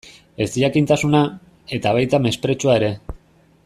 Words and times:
Ezjakintasuna, 0.45 1.21
eta 1.79 1.93
baita 1.99 2.21
mespretxua 2.27 2.83
ere. 2.83 2.93